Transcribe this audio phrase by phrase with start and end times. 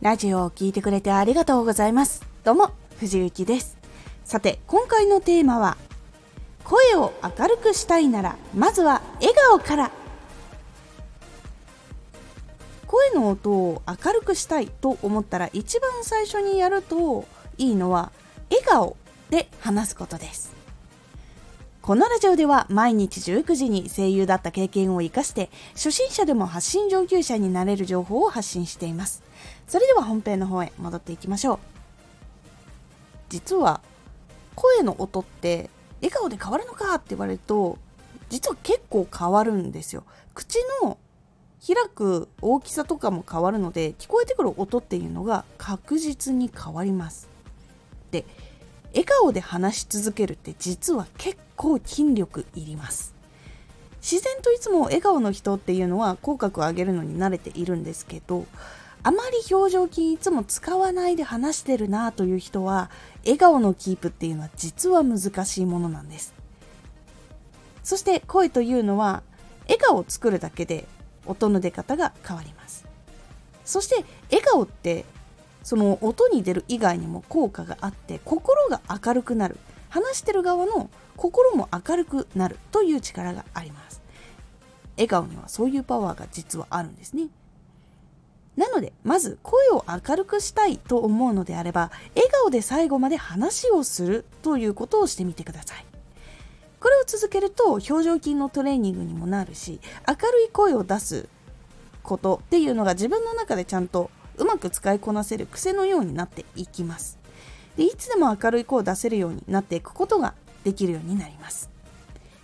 [0.00, 2.24] ラジオを聴いてくれてありがとうございます。
[2.44, 3.76] どうも、藤幸です。
[4.24, 5.76] さて、今回のテーマは、
[6.62, 9.90] 声を明るくしたいなら、まずは笑顔から。
[12.86, 18.12] 声の音を明るくしたいと思ったら、一番最初にやるといいのは、
[18.50, 18.96] 笑顔
[19.30, 20.58] で話すことです。
[21.82, 29.22] このラジオでは毎日19時に声優だった経験を生かして初心者でも発信上級者になれる情報を発信しています
[29.68, 31.58] それでは本編の方へ戻っていきましょう。
[33.28, 33.82] 実は
[34.54, 35.68] 声の音って
[36.00, 37.78] 笑顔で変わるのかって言われると
[38.30, 40.04] 実は結構変わるんですよ。
[40.34, 40.96] 口の
[41.66, 47.28] 開く大きさとかも変わるので聞こえてくる音っていうのが確実に変わります。
[48.10, 48.24] で
[48.92, 53.14] 笑顔で話し続けるって実は結構筋力いります。
[54.00, 58.46] 自然といつも笑顔の人っていうのは口角を上げるのに慣れているんですけど
[59.02, 62.90] あまり表情筋いつも使わないで話してるなという人は
[63.24, 66.34] 笑顔のキープっていうのは実は難しいものなんです。
[67.82, 69.22] そして声というのは
[69.62, 70.86] 笑顔を作るだけで
[71.26, 72.86] 音の出方が変わります。
[73.64, 75.04] そして笑顔って
[75.62, 79.58] その音に出る以外にも効果があって心が明るくなる。
[79.90, 84.02] 話してる側の心も明るくなるという力があります。
[84.96, 87.28] 笑顔にはそういうパワーが実はあるんですね。
[88.78, 95.84] のでまず声を明るくしたいと思うのであれば笑顔で最後まで話をするということをしてみてください。
[96.80, 101.28] これを続けると表情筋のトレーニングにもなるし明るい声を出す
[102.04, 107.18] ことっていうのが自分の中でちゃんとうまく使いこなせる癖のようになっていきます。
[107.76, 111.68] でいつでも明るい声を出せるようになっていくことができるようになります。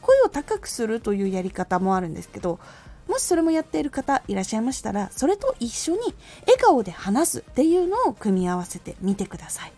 [0.00, 2.58] 声を高くするというやり方もあるんですけど
[3.12, 5.98] もしそれもやっている方いらっしゃいましたらそれと一緒に
[6.46, 9.72] 笑顔で話すっていうのを組み合わせてみてください。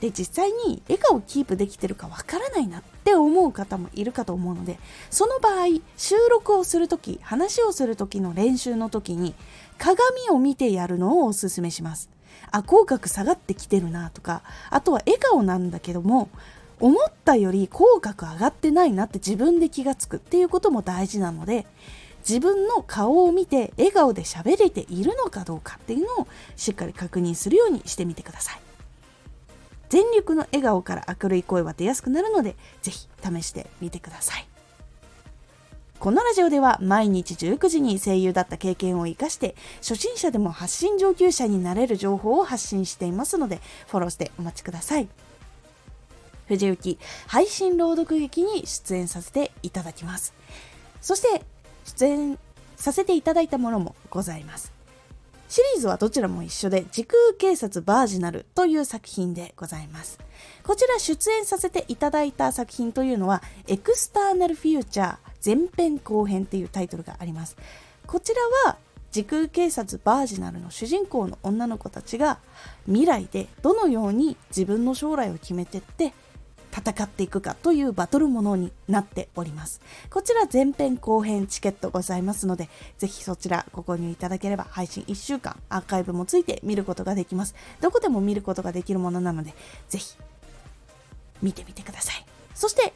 [0.00, 4.78] で実際に笑顔をキープできてるかわからないなって思う方もいるかと思うので
[5.10, 9.34] その場合収録をする時話をする時の練習の時に
[9.76, 12.10] 鏡を見てやるのをおすすめします。
[12.52, 16.28] あ口角下がってきてるなとかあとは笑顔なんだけども
[16.80, 21.66] 思ったより口角上がってないなって自分で気がつくっていうことも大事なので
[22.28, 28.60] 自分の顔を見て笑顔で喋れているのかどうかっていうのをしっかり確認するようにしてみてください。
[29.88, 34.48] 全力の笑顔から明るい声は出やすくなるのでぜひ試してみてください。
[36.00, 45.08] このラジオでは毎日19時に声優だった経験を生かして初心者でも発信上級者になれる情報を発信していますのでフォローしてお待ちください。
[46.46, 50.34] 藤幸配信朗読劇に出演させていただきます。
[51.00, 51.42] そして
[51.84, 52.38] 出演
[52.76, 54.72] させていただいたものもございます。
[55.48, 60.18] シリーズはどちらも一緒で時空警察バージナルという作品でございます。
[60.64, 67.56] こちら出演させていただいた作品というのはエクスターナルフューチャー前編後編っていうタイトルがあります。
[68.06, 68.76] こちらは
[69.12, 72.38] 時空警察バージナルの主人公の女の子たちが
[72.86, 76.12] 未来でどのように自分の将来を決めてって
[76.76, 79.80] 戦っていくかというバトルものになっております。
[80.10, 87.54] こちら前編後編チケットございますのでぜひそちらご購入いただければ配信1週間アーカイブもついて見ることができます。
[87.80, 89.54] どこでも見ることができるものなので
[89.88, 90.16] ぜひ
[91.40, 92.26] 見てみてください。
[92.54, 92.92] そして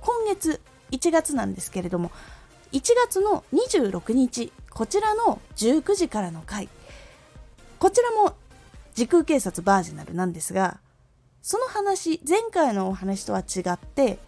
[0.00, 2.10] 今月1月なんですけれども
[2.72, 6.68] 1月の26日こちらの19時からの回。
[7.78, 8.34] こちらも
[8.94, 10.78] 時空警察バージナルなんですが
[11.44, 14.18] その話前回のお話とは違って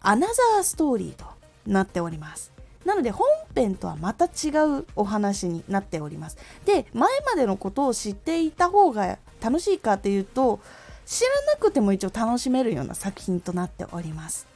[0.00, 1.24] アナザーストーリーと
[1.64, 2.52] なっております。
[2.84, 4.50] なので本編とはまた違
[4.80, 6.38] うお話になっております。
[6.64, 10.58] で前までのことを知っていた方が楽しいかというと
[11.06, 14.48] 知らなくても一応楽しめるような作品となっております。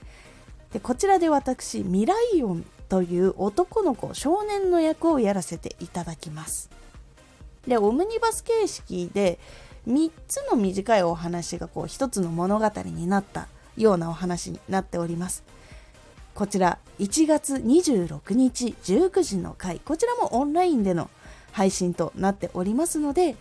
[0.73, 6.71] でこちらで私ミライオンという男の子少年の役をやらせていただきます。
[7.69, 9.39] でオムニバス形式で
[9.89, 15.45] 3つの短いお話がこう1つの物語になったようなお話になっております。
[16.35, 21.09] こちら1月26日19時の回こちらもオンラインでの
[21.53, 23.37] 配信となっておりますので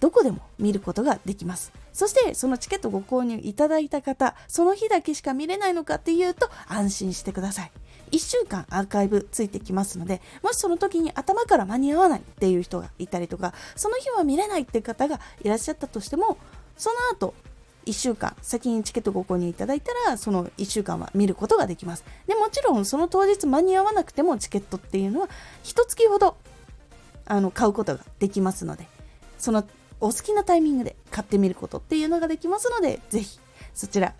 [0.00, 1.72] どこでも見ることができます。
[1.92, 7.72] そしてそのチケットご購入いただいた方その日だけしか見れないのかっていうと安心してください。
[8.10, 16.38] 1週間アーカイブついてきますのでもしその時に頭から間に合わないっていう人がいたりとかその日は見れないっていう方がいらっしゃったとしても
[16.76, 17.34] その後
[17.86, 22.04] 1週間先にチケットご購入いただいたらその1週間は見ることができます。
[22.26, 25.28] でもちろんその当日間に合わなくてもチケットっていうのは
[25.62, 26.36] 1月ほど
[27.26, 28.86] あの買うことができますので
[29.38, 29.64] その
[30.00, 33.38] お好きなタイミングで買ってみることっていうのができますのでぜひ
[33.74, 34.14] そちら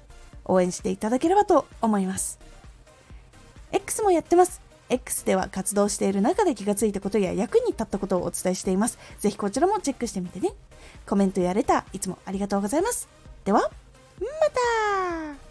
[0.44, 2.45] 応援していただければと思います。
[3.76, 4.62] X もやってます。
[4.88, 8.98] X では活動している中で気がついたことや役に立ったことをお伝えしています。
[9.18, 10.52] ぜひこちらもチェックしてみてね。
[11.06, 13.08] コメントやレターいつもありがとうございます。
[13.44, 13.70] では
[14.18, 14.26] ま
[15.36, 15.45] た!